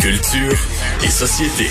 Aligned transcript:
Culture 0.00 0.56
et 1.04 1.10
société. 1.10 1.70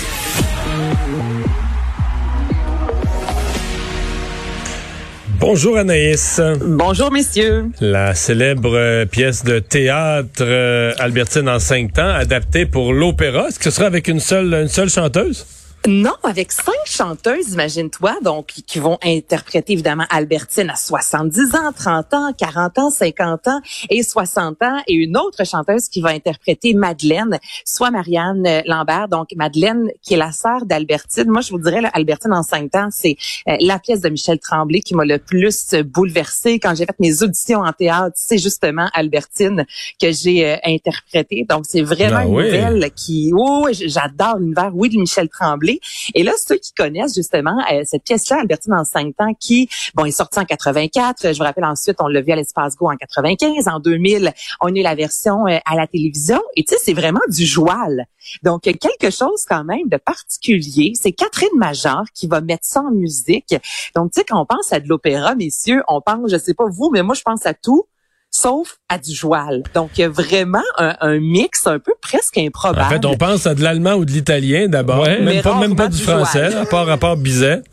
Bonjour 5.40 5.76
Anaïs. 5.76 6.40
Bonjour 6.60 7.10
messieurs. 7.10 7.66
La 7.80 8.14
célèbre 8.14 8.76
euh, 8.76 9.04
pièce 9.04 9.42
de 9.42 9.58
théâtre 9.58 10.42
euh, 10.42 10.92
Albertine 11.00 11.48
en 11.48 11.58
cinq 11.58 11.94
temps, 11.94 12.08
adaptée 12.08 12.66
pour 12.66 12.92
l'opéra. 12.92 13.48
Est-ce 13.48 13.58
que 13.58 13.64
ce 13.64 13.70
sera 13.72 13.86
avec 13.86 14.06
une 14.06 14.20
seule, 14.20 14.54
une 14.54 14.68
seule 14.68 14.90
chanteuse? 14.90 15.44
Non, 15.88 16.12
avec 16.24 16.52
cinq 16.52 16.74
chanteuses, 16.84 17.54
imagine-toi, 17.54 18.18
donc 18.22 18.48
qui 18.48 18.78
vont 18.78 18.98
interpréter 19.02 19.72
évidemment 19.72 20.04
Albertine 20.10 20.68
à 20.68 20.76
70 20.76 21.54
ans, 21.54 21.72
30 21.74 22.12
ans, 22.12 22.32
40 22.36 22.78
ans, 22.78 22.90
50 22.90 23.48
ans 23.48 23.60
et 23.88 24.02
60 24.02 24.62
ans, 24.62 24.82
et 24.86 24.92
une 24.92 25.16
autre 25.16 25.46
chanteuse 25.46 25.88
qui 25.88 26.02
va 26.02 26.10
interpréter 26.10 26.74
Madeleine, 26.74 27.38
soit 27.64 27.90
Marianne 27.90 28.46
euh, 28.46 28.60
Lambert. 28.66 29.08
Donc 29.08 29.28
Madeleine, 29.36 29.88
qui 30.02 30.12
est 30.12 30.16
la 30.18 30.32
sœur 30.32 30.66
d'Albertine. 30.66 31.30
Moi, 31.30 31.40
je 31.40 31.50
vous 31.50 31.58
dirais, 31.58 31.80
là, 31.80 31.90
Albertine 31.94 32.34
en 32.34 32.42
cinq 32.42 32.74
ans, 32.74 32.88
c'est 32.90 33.16
euh, 33.48 33.56
la 33.60 33.78
pièce 33.78 34.02
de 34.02 34.10
Michel 34.10 34.38
Tremblay 34.38 34.80
qui 34.80 34.94
m'a 34.94 35.06
le 35.06 35.18
plus 35.18 35.74
bouleversée 35.86 36.58
quand 36.58 36.74
j'ai 36.74 36.84
fait 36.84 37.00
mes 37.00 37.22
auditions 37.22 37.60
en 37.60 37.72
théâtre. 37.72 38.14
C'est 38.16 38.38
justement 38.38 38.90
Albertine 38.92 39.64
que 39.98 40.12
j'ai 40.12 40.44
euh, 40.46 40.56
interprétée. 40.62 41.46
Donc 41.48 41.64
c'est 41.66 41.82
vraiment 41.82 42.18
Ah 42.18 42.26
une 42.26 42.34
oui. 42.34 42.44
nouvelle 42.44 42.90
qui, 42.94 43.32
oh, 43.34 43.66
j'adore 43.72 44.36
l'univers, 44.38 44.72
oui, 44.74 44.90
de 44.90 44.98
Michel 44.98 45.30
Tremblay. 45.30 45.69
Et 46.14 46.22
là, 46.22 46.32
ceux 46.44 46.56
qui 46.56 46.72
connaissent 46.72 47.14
justement 47.14 47.56
euh, 47.72 47.82
cette 47.84 48.04
pièce-là, 48.04 48.40
Albertine 48.40 48.74
en 48.74 48.84
cinq 48.84 49.14
temps, 49.16 49.34
qui, 49.38 49.68
bon, 49.94 50.04
est 50.04 50.10
sortie 50.10 50.38
en 50.38 50.44
84. 50.44 51.32
Je 51.32 51.38
vous 51.38 51.44
rappelle 51.44 51.64
ensuite, 51.64 51.96
on 52.00 52.08
l'a 52.08 52.20
vu 52.20 52.32
à 52.32 52.36
l'Espace 52.36 52.76
Go 52.76 52.90
en 52.90 52.96
95. 52.96 53.68
En 53.68 53.80
2000, 53.80 54.32
on 54.60 54.66
a 54.68 54.70
eu 54.70 54.82
la 54.82 54.94
version 54.94 55.46
euh, 55.46 55.58
à 55.64 55.76
la 55.76 55.86
télévision. 55.86 56.40
Et 56.56 56.64
tu 56.64 56.74
sais, 56.74 56.80
c'est 56.82 56.94
vraiment 56.94 57.20
du 57.28 57.44
joual. 57.44 58.06
Donc, 58.42 58.66
euh, 58.66 58.72
quelque 58.72 59.10
chose 59.10 59.44
quand 59.48 59.64
même 59.64 59.88
de 59.88 59.96
particulier. 59.96 60.92
C'est 61.00 61.12
Catherine 61.12 61.48
Major 61.56 62.04
qui 62.14 62.26
va 62.26 62.40
mettre 62.40 62.64
ça 62.64 62.80
en 62.80 62.90
musique. 62.90 63.54
Donc, 63.94 64.12
tu 64.12 64.20
sais, 64.20 64.26
quand 64.26 64.40
on 64.40 64.46
pense 64.46 64.72
à 64.72 64.80
de 64.80 64.88
l'opéra, 64.88 65.34
messieurs, 65.34 65.82
on 65.88 66.00
pense, 66.00 66.30
je 66.30 66.38
sais 66.38 66.54
pas 66.54 66.66
vous, 66.68 66.90
mais 66.92 67.02
moi, 67.02 67.14
je 67.14 67.22
pense 67.22 67.46
à 67.46 67.54
tout 67.54 67.86
sauf 68.30 68.78
à 68.88 68.98
du 68.98 69.14
joual. 69.14 69.62
Donc, 69.74 69.90
il 69.96 70.02
y 70.02 70.04
a 70.04 70.08
vraiment 70.08 70.62
un, 70.78 70.96
un 71.00 71.18
mix 71.18 71.66
un 71.66 71.78
peu 71.78 71.94
presque 72.00 72.38
improbable. 72.38 72.86
En 72.86 72.88
fait, 72.88 73.04
on 73.06 73.16
pense 73.16 73.46
à 73.46 73.54
de 73.54 73.62
l'allemand 73.62 73.94
ou 73.94 74.04
de 74.04 74.12
l'italien 74.12 74.68
d'abord, 74.68 75.04
Mais 75.04 75.20
même 75.20 75.42
pas 75.42 75.58
même 75.58 75.76
pas 75.76 75.88
du 75.88 75.98
du 75.98 76.02
français, 76.04 76.54
à 76.54 76.64
part 76.64 76.88
à 76.88 76.96
part 76.96 77.16
Bizet. 77.16 77.62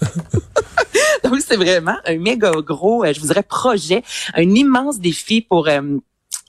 Donc, 1.24 1.36
c'est 1.46 1.58
vraiment 1.58 1.98
un 2.06 2.18
méga 2.18 2.52
gros, 2.52 3.04
euh, 3.04 3.14
je 3.14 3.20
vous 3.20 3.28
dirais, 3.28 3.44
projet, 3.44 4.04
un 4.34 4.50
immense 4.50 5.00
défi 5.00 5.42
pour... 5.42 5.68
euh, 5.68 5.82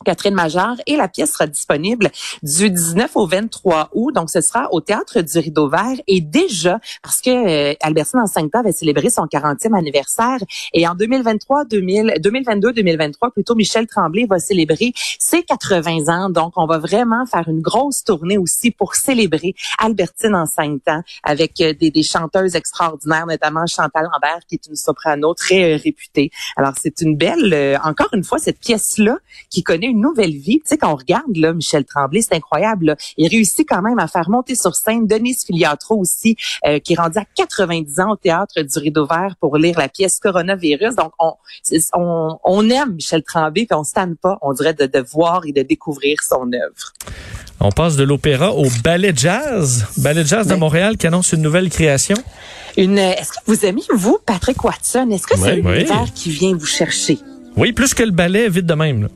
Catherine 0.04 0.34
Major 0.34 0.76
et 0.86 0.96
la 0.96 1.08
pièce 1.08 1.32
sera 1.32 1.46
disponible 1.46 2.10
du 2.42 2.70
19 2.70 3.16
au 3.16 3.26
23 3.26 3.90
août. 3.92 4.14
Donc, 4.14 4.30
ce 4.30 4.40
sera 4.40 4.68
au 4.72 4.80
Théâtre 4.80 5.20
du 5.20 5.38
Rideau 5.38 5.68
Vert. 5.68 5.96
Et 6.06 6.20
déjà, 6.20 6.80
parce 7.02 7.20
que 7.20 7.30
euh, 7.30 7.74
Albertine 7.82 8.20
en 8.20 8.26
5 8.26 8.54
ans 8.54 8.60
avait 8.60 8.72
célébré 8.72 9.10
son 9.10 9.24
40e 9.26 9.76
anniversaire. 9.76 10.38
Et 10.72 10.86
en 10.86 10.94
2023, 10.94 11.64
2000, 11.64 12.14
2022, 12.20 12.72
2023, 12.72 13.30
plutôt, 13.30 13.54
Michel 13.54 13.86
Tremblay 13.86 14.26
va 14.26 14.38
célébrer 14.38 14.92
ses 15.18 15.42
80 15.42 16.08
ans. 16.08 16.30
Donc, 16.30 16.52
on 16.56 16.66
va 16.66 16.78
vraiment 16.78 17.26
faire 17.26 17.48
une 17.48 17.60
grosse 17.60 18.04
tournée 18.04 18.38
aussi 18.38 18.70
pour 18.70 18.94
célébrer 18.94 19.54
Albertine 19.78 20.34
en 20.34 20.46
5 20.46 20.80
ans 20.88 21.02
avec 21.22 21.60
euh, 21.60 21.74
des, 21.74 21.90
des 21.90 22.02
chanteuses 22.02 22.54
extraordinaires, 22.54 23.26
notamment 23.26 23.66
Chantal 23.66 24.08
Lambert, 24.12 24.40
qui 24.48 24.56
est 24.56 24.66
une 24.66 24.76
soprano 24.76 25.34
très 25.34 25.74
euh, 25.74 25.76
réputée. 25.76 26.30
Alors, 26.56 26.74
c'est 26.80 27.00
une 27.00 27.16
belle, 27.16 27.52
euh, 27.52 27.76
encore 27.84 28.08
une 28.12 28.24
fois, 28.24 28.38
cette 28.38 28.58
pièce-là 28.58 29.18
qui 29.50 29.62
connaît 29.62 29.87
une 29.88 30.00
nouvelle 30.00 30.30
vie. 30.36 30.58
Tu 30.60 30.62
sais, 30.66 30.78
quand 30.78 30.92
on 30.92 30.96
regarde 30.96 31.36
là, 31.36 31.52
Michel 31.52 31.84
Tremblay, 31.84 32.22
c'est 32.22 32.34
incroyable. 32.34 32.86
là. 32.86 32.96
Il 33.16 33.28
réussit 33.28 33.66
quand 33.68 33.82
même 33.82 33.98
à 33.98 34.06
faire 34.08 34.28
monter 34.30 34.54
sur 34.54 34.74
scène 34.74 35.06
Denise 35.06 35.44
Filiatro 35.44 35.96
aussi, 35.98 36.36
euh, 36.66 36.78
qui 36.78 36.92
est 36.94 36.96
rendue 36.96 37.18
à 37.18 37.24
90 37.36 38.00
ans 38.00 38.12
au 38.12 38.16
théâtre 38.16 38.60
du 38.60 38.78
Rideau 38.78 39.06
Vert 39.06 39.34
pour 39.40 39.56
lire 39.56 39.78
la 39.78 39.88
pièce 39.88 40.18
Coronavirus. 40.20 40.94
Donc, 40.96 41.12
on, 41.18 41.32
c'est- 41.62 41.88
on, 41.94 42.38
on 42.44 42.68
aime 42.70 42.94
Michel 42.94 43.22
Tremblay, 43.22 43.66
puis 43.66 43.76
on 43.78 43.84
se 43.84 43.92
tanne 43.92 44.16
pas, 44.16 44.38
on 44.42 44.52
dirait, 44.52 44.74
de, 44.74 44.86
de 44.86 44.98
voir 45.00 45.42
et 45.46 45.52
de 45.52 45.62
découvrir 45.62 46.18
son 46.28 46.50
œuvre. 46.52 46.92
On 47.60 47.70
passe 47.72 47.96
de 47.96 48.04
l'opéra 48.04 48.52
au 48.54 48.66
ballet 48.84 49.12
jazz. 49.16 49.86
Ballet 49.96 50.24
jazz 50.24 50.46
de 50.46 50.54
Oui. 50.54 50.60
Montréal 50.60 50.96
qui 50.96 51.06
annonce 51.08 51.32
une 51.32 51.42
nouvelle 51.42 51.68
création. 51.70 52.16
Une, 52.76 52.98
euh, 52.98 53.10
est-ce 53.12 53.32
que 53.32 53.38
vous 53.46 53.64
aimez, 53.64 53.82
vous, 53.92 54.18
Patrick 54.24 54.62
Watson? 54.62 55.08
Est-ce 55.10 55.26
que 55.26 55.36
c'est 55.36 55.54
Oui, 55.54 55.62
un 55.64 55.70
oui. 55.70 55.76
univers 55.80 56.12
qui 56.14 56.30
vient 56.30 56.54
vous 56.54 56.66
chercher? 56.66 57.18
Oui, 57.56 57.72
plus 57.72 57.94
que 57.94 58.04
le 58.04 58.12
ballet, 58.12 58.48
vite 58.48 58.66
de 58.66 58.74
même. 58.74 59.02
là. 59.02 59.08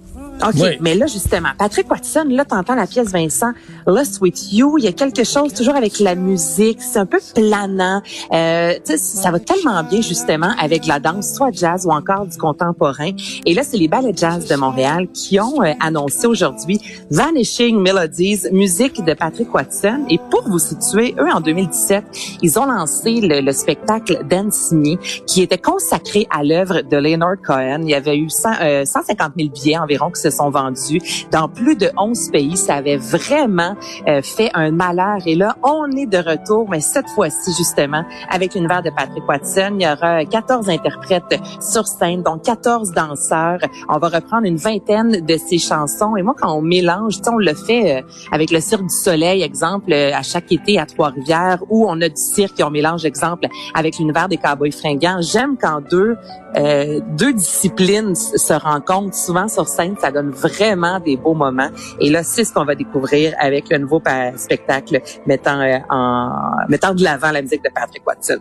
OK, 0.48 0.54
Oui. 0.60 0.76
mais 0.80 0.94
là, 0.94 1.06
justement, 1.06 1.50
Patrick 1.58 1.91
Watson, 1.91 2.25
là, 2.28 2.44
t'entends 2.44 2.75
la 2.75 2.86
pièce 2.86 3.08
Vincent, 3.12 3.53
Lost 3.86 4.20
With 4.20 4.53
You, 4.53 4.78
il 4.78 4.84
y 4.84 4.88
a 4.88 4.92
quelque 4.92 5.25
chose 5.25 5.53
toujours 5.54 5.75
avec 5.76 5.98
la 6.00 6.14
musique, 6.14 6.80
c'est 6.80 6.98
un 6.98 7.06
peu 7.06 7.19
planant. 7.34 8.03
Euh, 8.32 8.75
tu 8.84 8.92
sais, 8.92 8.97
ça 8.98 9.30
va 9.30 9.38
tellement 9.38 9.82
bien, 9.84 10.00
justement, 10.00 10.50
avec 10.60 10.86
la 10.86 11.00
danse, 11.00 11.32
soit 11.34 11.50
jazz 11.53 11.86
ou 11.86 11.91
encore 11.91 12.26
du 12.26 12.36
contemporain. 12.36 13.10
Et 13.47 13.54
là, 13.54 13.62
c'est 13.62 13.76
les 13.76 13.88
ballets 13.88 14.12
jazz 14.16 14.47
de 14.48 14.54
Montréal 14.56 15.08
qui 15.12 15.38
ont 15.41 15.62
euh, 15.62 15.72
annoncé 15.80 16.26
aujourd'hui 16.26 16.80
Vanishing 17.10 17.78
Melodies, 17.80 18.48
musique 18.53 19.04
de 19.04 19.14
Patrick 19.14 19.53
Watson. 19.54 20.04
Et 20.09 20.19
pour 20.30 20.48
vous 20.48 20.59
situer, 20.59 21.14
eux, 21.19 21.30
en 21.32 21.41
2017, 21.41 22.04
ils 22.42 22.59
ont 22.59 22.66
lancé 22.66 23.20
le, 23.20 23.41
le 23.41 23.53
spectacle 23.53 24.20
Dance 24.28 24.72
Me, 24.72 24.97
qui 25.26 25.42
était 25.42 25.59
consacré 25.59 26.26
à 26.30 26.42
l'œuvre 26.42 26.80
de 26.82 26.97
Leonard 26.97 27.36
Cohen. 27.44 27.80
Il 27.82 27.91
y 27.91 27.94
avait 27.94 28.16
eu 28.16 28.28
100, 28.30 28.48
euh, 28.60 28.84
150 28.84 29.32
000 29.38 29.50
billets 29.50 29.78
environ 29.78 30.10
qui 30.10 30.20
se 30.20 30.30
sont 30.32 30.50
vendus 30.50 31.00
dans 31.31 31.48
plus 31.48 31.76
de 31.76 31.91
11 31.97 32.31
pays. 32.31 32.56
Ça 32.56 32.75
avait 32.75 32.97
vraiment 32.97 33.76
euh, 34.09 34.22
fait 34.22 34.50
un 34.54 34.70
malheur. 34.70 35.19
Et 35.26 35.34
là, 35.34 35.56
on 35.62 35.91
est 35.93 36.06
de 36.06 36.19
retour, 36.19 36.69
mais 36.69 36.81
cette 36.81 37.09
fois-ci, 37.10 37.53
justement, 37.56 38.04
avec 38.31 38.54
l'univers 38.54 38.82
de 38.82 38.91
Patrick 38.91 39.26
Watson. 39.28 39.76
Il 39.78 39.82
y 39.82 39.88
aura 39.88 40.25
14 40.25 40.69
interprètes 40.69 41.41
sur 41.60 41.87
scène, 41.87 42.22
donc 42.22 42.42
14 42.42 42.92
danseurs. 42.92 43.59
On 43.88 43.98
va 43.98 44.09
reprendre 44.09 44.47
une 44.47 44.56
vingtaine 44.56 45.25
de 45.25 45.37
ses 45.37 45.59
chansons. 45.59 46.16
Et 46.16 46.22
moi, 46.22 46.34
quand 46.38 46.53
on 46.53 46.62
mélange, 46.62 47.21
on 47.31 47.38
le 47.38 47.54
fait 47.54 47.98
euh, 47.98 48.03
avec 48.31 48.50
le 48.50 48.60
Cirque 48.60 48.82
du 48.82 48.94
Soleil, 48.94 49.42
exemple, 49.42 49.92
euh, 49.92 50.12
à 50.15 50.22
chaque 50.22 50.50
été 50.53 50.78
à 50.78 50.87
Trois-Rivières, 50.87 51.59
où 51.71 51.87
on 51.88 52.00
a 52.00 52.09
du 52.09 52.16
cirque 52.16 52.60
et 52.60 52.65
on 52.65 52.71
mélange, 52.71 53.04
exemple, 53.04 53.47
avec 53.75 53.98
l'univers 53.98 54.28
des 54.28 54.37
Cowboys 54.37 54.72
fringants. 54.72 55.21
J'aime 55.21 55.56
quand 55.60 55.81
deux 55.91 56.16
euh, 56.56 57.00
deux 57.16 57.32
disciplines 57.32 58.15
se 58.15 58.53
rencontrent 58.53 59.15
souvent 59.15 59.48
sur 59.48 59.69
scène, 59.69 59.97
donne 60.12 60.30
vraiment 60.30 61.00
des 61.00 61.16
beaux 61.16 61.34
moments. 61.34 61.70
Et 62.00 62.10
là, 62.10 62.22
c'est 62.22 62.44
ce 62.44 62.52
qu'on 62.52 62.64
va 62.64 62.74
découvrir 62.74 63.34
avec 63.38 63.68
le 63.70 63.78
nouveau 63.78 64.02
spectacle 64.36 65.00
mettant 65.26 65.60
euh, 65.60 65.78
en 65.90 66.30
mettant 66.68 66.94
de 66.94 67.02
l'avant 67.02 67.30
la 67.30 67.42
musique 67.42 67.62
de 67.64 67.70
Patrick 67.74 68.06
Watson. 68.06 68.38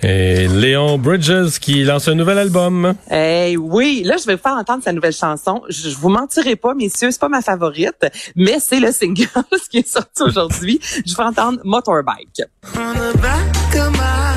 Et 0.00 0.46
Léon 0.46 0.96
Bridges 0.96 1.58
qui 1.60 1.82
lance 1.82 2.06
un 2.06 2.14
nouvel 2.14 2.38
album. 2.38 2.94
Eh 3.10 3.56
oui, 3.56 4.02
là, 4.04 4.16
je 4.16 4.26
vais 4.26 4.36
vous 4.36 4.40
faire 4.40 4.52
entendre 4.52 4.82
sa 4.84 4.92
nouvelle 4.92 5.12
chanson. 5.12 5.62
Je, 5.68 5.90
je 5.90 5.96
vous 5.96 6.08
mentirai 6.08 6.54
pas, 6.54 6.74
messieurs, 6.74 7.10
c'est 7.10 7.20
pas 7.20 7.28
ma 7.28 7.42
favorite, 7.42 8.06
mais 8.36 8.58
c'est 8.60 8.78
le 8.78 8.92
single 8.92 9.26
qui 9.70 9.78
est 9.78 9.88
sorti 9.88 10.22
aujourd'hui. 10.22 10.78
Je 11.04 11.16
vais 11.16 11.24
entendre 11.24 11.58
Motorbike. 11.64 12.42
On 12.76 12.94
the 12.94 13.20
back 13.20 13.74
of 13.74 13.90
my 13.92 14.27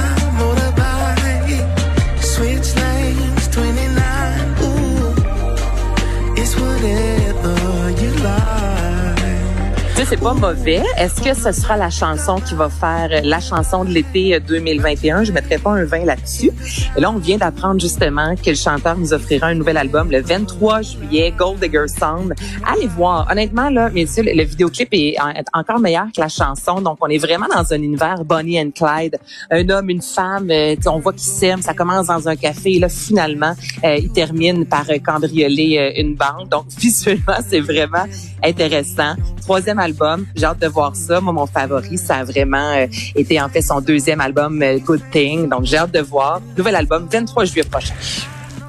c'est 10.12 10.20
pas 10.20 10.34
mauvais. 10.34 10.84
Est-ce 10.98 11.22
que 11.22 11.34
ce 11.34 11.54
sera 11.54 11.78
la 11.78 11.90
chanson 11.90 12.36
qui 12.42 12.54
va 12.54 12.68
faire 12.68 13.08
euh, 13.14 13.22
la 13.24 13.40
chanson 13.40 13.86
de 13.86 13.92
l'été 13.92 14.36
euh, 14.36 14.42
2021? 14.42 15.24
Je 15.24 15.32
mettrai 15.32 15.58
pas 15.58 15.72
un 15.72 15.86
20 15.86 16.04
là-dessus. 16.04 16.52
Et 16.98 17.00
là, 17.00 17.12
on 17.12 17.18
vient 17.18 17.38
d'apprendre 17.38 17.80
justement 17.80 18.36
que 18.36 18.50
le 18.50 18.58
chanteur 18.58 18.98
nous 18.98 19.14
offrira 19.14 19.48
un 19.48 19.56
nouvel 19.56 19.78
album 19.78 20.12
le 20.12 20.22
23 20.22 20.82
juillet, 20.82 21.34
Gold 21.38 21.62
Digger 21.62 21.88
Sound. 21.88 22.34
Allez 22.68 22.88
voir. 22.88 23.26
Honnêtement, 23.32 23.70
là, 23.70 23.90
messieurs, 23.90 24.24
le, 24.28 24.44
vidéoclip 24.44 24.90
est 24.92 25.16
en- 25.18 25.30
est 25.30 25.48
encore 25.54 25.80
meilleur 25.80 26.08
que 26.14 26.20
la 26.20 26.28
chanson. 26.28 26.82
Donc, 26.82 26.98
on 27.00 27.08
est 27.08 27.18
vraiment 27.18 27.48
dans 27.48 27.72
un 27.72 27.82
univers 27.82 28.26
Bonnie 28.26 28.60
and 28.60 28.72
Clyde. 28.76 29.18
Un 29.50 29.70
homme, 29.70 29.90
une 29.90 30.02
femme, 30.02 30.52
euh, 30.52 30.76
on 30.88 31.00
voit 31.00 31.14
qu'ils 31.14 31.22
s'aiment. 31.22 31.62
Ça 31.62 31.74
commence 31.74 32.08
dans 32.08 32.28
un 32.28 32.36
café. 32.36 32.74
Et 32.76 32.80
là, 32.80 32.90
finalement, 32.90 33.54
euh, 33.86 33.96
il 33.96 34.12
termine 34.12 34.66
par 34.66 34.90
euh, 34.90 34.98
cambrioler 34.98 35.78
euh, 35.78 36.02
une 36.02 36.16
banque. 36.16 36.50
Donc, 36.50 36.66
visuellement, 36.78 37.38
c'est 37.48 37.62
vraiment 37.62 38.04
intéressant. 38.44 39.16
Troisième 39.42 39.80
album, 39.80 40.01
j'ai 40.36 40.46
hâte 40.46 40.60
de 40.60 40.68
voir 40.68 40.96
ça. 40.96 41.22
Moi, 41.22 41.34
mon 41.34 41.46
favori, 41.46 41.98
ça 41.98 42.18
a 42.18 42.24
vraiment 42.24 42.74
euh, 42.74 42.88
été 43.16 43.42
en 43.42 43.50
fait 43.50 43.62
son 43.62 43.82
deuxième 43.82 44.22
album, 44.22 44.62
euh, 44.62 44.80
Good 44.80 45.02
Thing. 45.12 45.50
Donc, 45.50 45.66
j'ai 45.66 45.78
hâte 45.78 45.92
de 45.92 46.02
voir. 46.02 46.42
Nouvel 46.58 46.76
album, 46.76 47.08
23 47.12 47.46
juillet 47.46 47.64
prochain. 47.64 47.94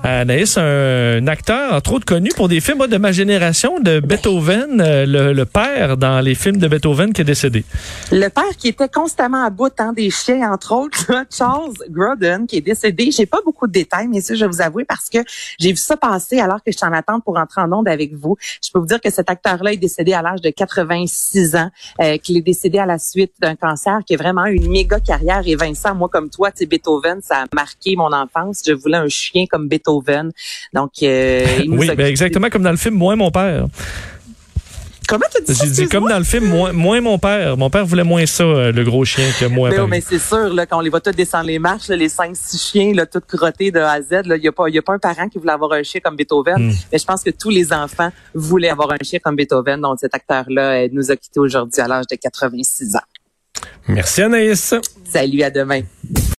Anaïs, 0.05 0.59
un, 0.59 1.27
acteur, 1.29 1.75
entre 1.75 1.93
autres, 1.93 2.05
connu 2.05 2.31
pour 2.35 2.49
des 2.49 2.61
films 2.61 2.79
moi, 2.79 2.89
de 2.89 2.97
ma 2.97 3.13
génération, 3.13 3.79
de 3.79 4.01
Beethoven, 4.01 4.81
euh, 4.81 5.07
le, 5.07 5.33
le 5.33 5.45
père 5.45 5.97
dans 5.97 6.21
les 6.21 6.35
films 6.35 6.57
de 6.57 6.67
Beethoven 6.67 7.13
qui 7.13 7.21
est 7.21 7.25
décédé. 7.25 7.65
Le 8.11 8.29
père 8.29 8.57
qui 8.59 8.69
était 8.69 8.89
constamment 8.89 9.45
à 9.45 9.51
bout 9.51 9.73
hein, 9.79 9.93
des 9.93 10.11
chiens, 10.11 10.53
entre 10.53 10.73
autres, 10.73 11.05
là, 11.09 11.25
Charles 11.31 11.75
Grodin, 11.89 12.47
qui 12.47 12.57
est 12.57 12.63
décédé. 12.63 13.13
J'ai 13.13 13.27
pas 13.27 13.39
beaucoup 13.45 13.69
de 13.69 13.73
détails, 13.73 14.09
mais 14.09 14.21
ça, 14.21 14.35
je 14.35 14.45
vais 14.45 14.51
vous 14.51 14.61
avouer, 14.61 14.85
parce 14.85 15.09
que 15.09 15.19
j'ai 15.61 15.71
vu 15.71 15.77
ça 15.77 15.97
passer 15.97 16.41
alors 16.41 16.65
que 16.65 16.73
je 16.73 16.77
suis 16.77 16.87
en 16.87 16.93
attente 16.93 17.23
pour 17.23 17.39
entrer 17.39 17.61
en 17.61 17.73
onde 17.73 17.87
avec 17.87 18.13
vous. 18.15 18.37
Je 18.61 18.71
peux 18.73 18.81
vous 18.81 18.87
dire 18.87 19.01
que 19.01 19.11
cet 19.11 19.31
acteur-là 19.31 19.73
est 19.73 19.77
décédé 19.77 20.15
à 20.15 20.23
l'âge 20.23 20.41
de 20.41 20.51
86 20.51 21.55
ans, 21.55 21.71
euh, 22.01 22.17
qu'il 22.17 22.37
est 22.37 22.43
décédé 22.43 22.79
à 22.79 22.87
la 22.87 22.99
suite 22.99 23.35
d'un 23.41 23.55
cancer, 23.55 24.01
qui 24.05 24.15
a 24.15 24.17
vraiment 24.17 24.47
une 24.47 24.69
méga 24.69 24.99
carrière. 24.99 25.43
Et 25.47 25.55
Vincent, 25.55 25.95
moi 25.95 26.09
comme 26.09 26.29
toi, 26.29 26.51
tu 26.51 26.67
Beethoven, 26.67 27.21
ça 27.23 27.43
a 27.43 27.45
marqué 27.55 27.95
mon 27.95 28.13
enfance. 28.13 28.63
Je 28.67 28.73
voulais 28.73 28.99
un 28.99 29.09
chien 29.09 29.45
comme 29.49 29.69
Beethoven. 29.69 29.92
Donc, 30.73 30.91
euh, 31.03 31.47
il 31.62 31.71
nous 31.71 31.79
Oui, 31.79 31.91
a 31.91 31.94
ben 31.94 32.06
exactement 32.06 32.49
comme 32.49 32.62
dans 32.62 32.71
le 32.71 32.77
film 32.77 32.94
Moins 32.94 33.17
mon 33.17 33.31
père. 33.31 33.67
Comment 35.09 35.27
ça? 35.31 35.65
J'ai 35.65 35.71
dit 35.71 35.89
comme 35.89 36.09
dans 36.09 36.19
le 36.19 36.25
film 36.25 36.47
Moins, 36.47 36.73
moins 36.73 37.00
mon 37.00 37.19
père. 37.19 37.56
Mon 37.56 37.71
père 37.71 37.85
voulait 37.85 38.05
moins 38.05 38.25
ça, 38.27 38.44
euh, 38.44 38.73
le 38.73 38.85
gros 38.85 39.05
chien, 39.05 39.29
que 39.39 39.47
moi. 39.47 39.69
Mais, 39.69 39.77
Paris. 39.77 39.85
oui, 39.85 39.91
mais 39.91 40.00
c'est 40.00 40.19
sûr, 40.19 40.49
là, 40.55 40.65
quand 40.65 40.79
on 40.79 40.81
les 40.81 40.91
voit 40.91 41.00
tous 41.00 41.11
descendre 41.11 41.47
les 41.47 41.59
marches, 41.59 41.89
là, 41.89 41.97
les 41.97 42.09
cinq, 42.09 42.35
six 42.35 42.59
chiens, 42.59 42.94
là, 42.94 43.05
tous 43.05 43.21
crottés 43.21 43.71
de 43.71 43.81
A 43.81 43.93
à 43.93 44.00
Z, 44.00 44.23
il 44.25 44.41
n'y 44.41 44.49
a 44.49 44.53
pas, 44.53 44.69
y 44.69 44.79
a 44.79 44.83
pas 44.83 44.94
un 44.94 44.99
parent 44.99 45.29
qui 45.29 45.39
voulait 45.39 45.53
avoir 45.53 45.73
un 45.73 45.83
chien 45.83 46.00
comme 46.03 46.17
Beethoven. 46.17 46.69
Hmm. 46.69 46.73
Mais 46.91 46.99
je 46.99 47.05
pense 47.05 47.23
que 47.23 47.31
tous 47.31 47.50
les 47.50 47.73
enfants 47.73 48.11
voulaient 48.35 48.71
avoir 48.71 48.93
un 48.93 49.05
chien 49.05 49.19
comme 49.23 49.37
Beethoven. 49.37 49.81
Donc, 49.81 49.99
cet 50.00 50.15
acteur-là 50.15 50.85
euh, 50.85 50.89
nous 50.93 51.11
a 51.11 51.17
quittés 51.17 51.41
aujourd'hui 51.41 51.81
à 51.81 51.89
l'âge 51.89 52.06
de 52.11 52.17
86 52.17 52.97
ans. 52.97 53.00
Merci 53.89 54.23
Anaïs. 54.23 54.75
Salut, 55.05 55.43
à 55.43 55.50
demain. 55.50 55.83